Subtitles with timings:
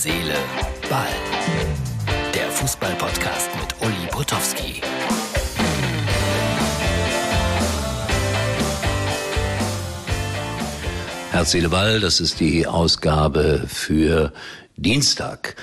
[0.00, 0.36] Seele,
[0.88, 1.08] Ball.
[2.32, 4.80] Der Fußball-Podcast mit Uli Potowski.
[11.32, 14.32] Herz, Seele, Ball, das ist die Ausgabe für
[14.76, 15.56] Dienstag.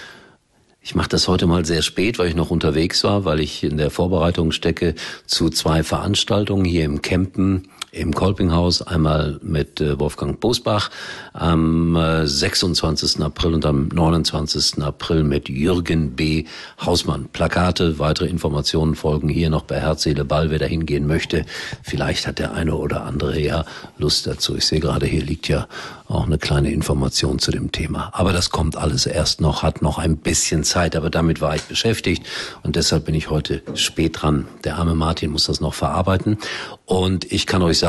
[0.81, 3.77] Ich mache das heute mal sehr spät, weil ich noch unterwegs war, weil ich in
[3.77, 4.95] der Vorbereitung stecke
[5.25, 10.91] zu zwei Veranstaltungen hier im Campen im Kolpinghaus, einmal mit äh, Wolfgang Bosbach
[11.33, 13.19] am 26.
[13.19, 14.83] Äh, April und am 29.
[14.83, 16.45] April mit Jürgen B.
[16.85, 17.29] Hausmann.
[17.31, 21.45] Plakate, weitere Informationen folgen hier noch bei Herz, Seele, Ball, wer da hingehen möchte.
[21.83, 23.65] Vielleicht hat der eine oder andere ja
[23.97, 24.55] Lust dazu.
[24.55, 25.67] Ich sehe gerade, hier liegt ja
[26.07, 28.09] auch eine kleine Information zu dem Thema.
[28.13, 31.63] Aber das kommt alles erst noch, hat noch ein bisschen Zeit, aber damit war ich
[31.63, 32.23] beschäftigt
[32.63, 34.47] und deshalb bin ich heute spät dran.
[34.63, 36.37] Der arme Martin muss das noch verarbeiten
[36.85, 37.84] und ich kann euch sagen,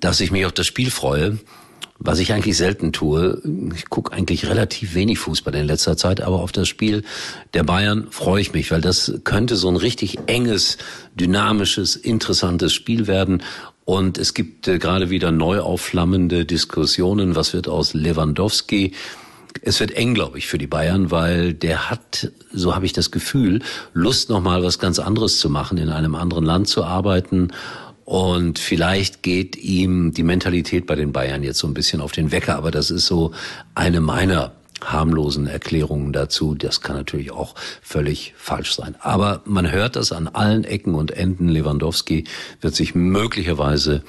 [0.00, 1.38] dass ich mich auf das Spiel freue.
[2.00, 3.42] Was ich eigentlich selten tue,
[3.74, 7.02] ich gucke eigentlich relativ wenig Fußball in letzter Zeit, aber auf das Spiel
[7.54, 10.78] der Bayern freue ich mich, weil das könnte so ein richtig enges,
[11.16, 13.42] dynamisches, interessantes Spiel werden.
[13.84, 17.34] Und es gibt äh, gerade wieder neu aufflammende Diskussionen.
[17.34, 18.92] Was wird aus Lewandowski?
[19.62, 23.10] Es wird eng, glaube ich, für die Bayern, weil der hat, so habe ich das
[23.10, 23.60] Gefühl,
[23.92, 27.50] Lust, nochmal was ganz anderes zu machen, in einem anderen Land zu arbeiten
[28.08, 32.32] und vielleicht geht ihm die Mentalität bei den Bayern jetzt so ein bisschen auf den
[32.32, 33.32] Wecker, aber das ist so
[33.74, 36.54] eine meiner harmlosen Erklärungen dazu.
[36.54, 38.96] Das kann natürlich auch völlig falsch sein.
[39.00, 41.50] Aber man hört das an allen Ecken und Enden.
[41.50, 42.24] Lewandowski
[42.62, 44.02] wird sich möglicherweise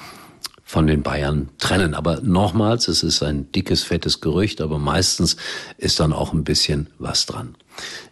[0.70, 1.94] von den Bayern trennen.
[1.94, 5.36] Aber nochmals, es ist ein dickes, fettes Gerücht, aber meistens
[5.76, 7.56] ist dann auch ein bisschen was dran.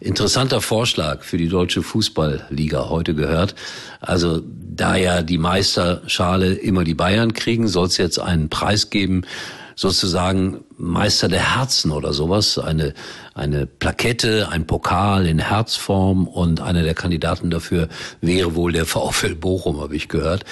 [0.01, 3.55] Interessanter Vorschlag für die deutsche Fußballliga heute gehört.
[4.01, 4.41] Also
[4.79, 9.23] da ja die Meisterschale immer die Bayern kriegen, soll es jetzt einen Preis geben,
[9.75, 12.93] sozusagen Meister der Herzen oder sowas, eine,
[13.33, 17.87] eine Plakette, ein Pokal in Herzform und einer der Kandidaten dafür
[18.19, 20.43] wäre wohl der VfL Bochum, habe ich gehört.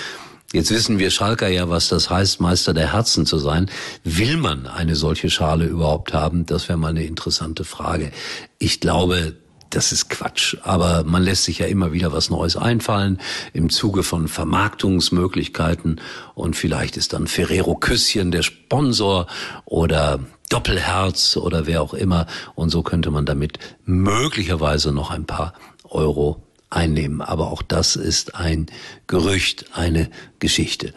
[0.54, 3.70] Jetzt wissen wir Schalker ja, was das heißt, Meister der Herzen zu sein.
[4.06, 6.46] Will man eine solche Schale überhaupt haben?
[6.46, 8.12] Das wäre mal eine interessante Frage.
[8.58, 9.34] Ich glaube,
[9.70, 10.58] das ist Quatsch.
[10.64, 13.20] Aber man lässt sich ja immer wieder was Neues einfallen
[13.54, 16.02] im Zuge von Vermarktungsmöglichkeiten.
[16.36, 19.28] Und vielleicht ist dann Ferrero Küsschen der Sponsor
[19.66, 20.20] oder
[20.50, 22.28] Doppelherz oder wer auch immer.
[22.56, 25.54] Und so könnte man damit möglicherweise noch ein paar
[25.84, 27.22] Euro einnehmen.
[27.22, 28.68] Aber auch das ist ein
[29.08, 30.94] Gerücht, eine Geschichte.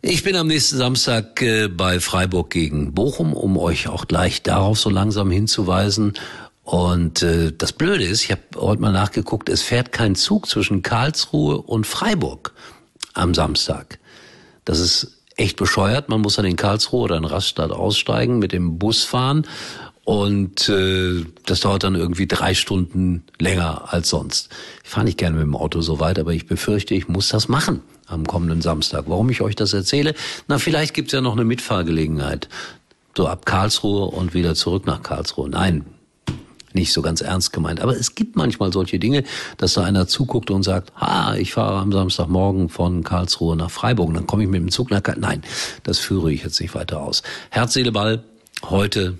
[0.00, 4.78] Ich bin am nächsten Samstag äh, bei Freiburg gegen Bochum, um euch auch gleich darauf
[4.78, 6.12] so langsam hinzuweisen.
[6.68, 10.82] Und äh, das Blöde ist, ich habe heute mal nachgeguckt, es fährt kein Zug zwischen
[10.82, 12.52] Karlsruhe und Freiburg
[13.14, 13.98] am Samstag.
[14.66, 16.10] Das ist echt bescheuert.
[16.10, 19.46] Man muss dann in Karlsruhe oder in Rastatt aussteigen, mit dem Bus fahren
[20.04, 24.50] und äh, das dauert dann irgendwie drei Stunden länger als sonst.
[24.84, 27.48] Ich fahre nicht gerne mit dem Auto so weit, aber ich befürchte, ich muss das
[27.48, 29.04] machen am kommenden Samstag.
[29.06, 30.14] Warum ich euch das erzähle?
[30.48, 32.50] Na, vielleicht gibt's ja noch eine Mitfahrgelegenheit.
[33.16, 35.48] So ab Karlsruhe und wieder zurück nach Karlsruhe.
[35.48, 35.86] Nein,
[36.78, 37.80] nicht so ganz ernst gemeint.
[37.80, 39.24] Aber es gibt manchmal solche Dinge,
[39.56, 44.14] dass da einer zuguckt und sagt, ha, ich fahre am Samstagmorgen von Karlsruhe nach Freiburg.
[44.14, 45.28] Dann komme ich mit dem Zug nach Karlsruhe.
[45.28, 45.42] Nein,
[45.82, 47.22] das führe ich jetzt nicht weiter aus.
[47.50, 48.22] Herz, Seele, Ball,
[48.64, 49.18] heute,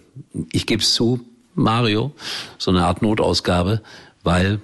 [0.52, 1.20] ich gebe es zu,
[1.54, 2.12] Mario,
[2.56, 3.82] so eine Art Notausgabe,
[4.22, 4.60] weil,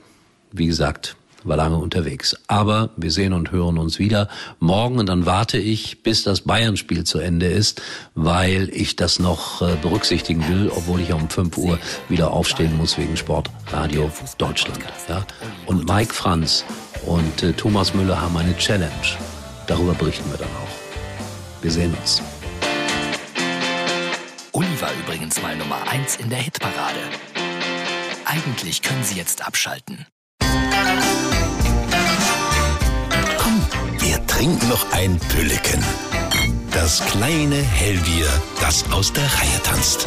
[0.52, 2.36] wie gesagt, war lange unterwegs.
[2.46, 4.28] Aber wir sehen und hören uns wieder
[4.58, 7.82] morgen und dann warte ich, bis das Bayern-Spiel zu Ende ist,
[8.14, 11.78] weil ich das noch äh, berücksichtigen will, obwohl ich um 5 Uhr
[12.08, 14.80] wieder aufstehen muss wegen Sportradio Deutschland.
[15.08, 15.24] Ja?
[15.66, 16.64] Und Mike Franz
[17.06, 18.90] und äh, Thomas Müller haben eine Challenge.
[19.66, 21.62] Darüber berichten wir dann auch.
[21.62, 22.22] Wir sehen uns.
[24.52, 27.00] Uli war übrigens mal Nummer 1 in der Hitparade.
[28.24, 30.06] Eigentlich können Sie jetzt abschalten.
[34.44, 35.82] Wir trinken noch ein Pülliken.
[36.70, 38.28] Das kleine Hellbier,
[38.60, 40.06] das aus der Reihe tanzt.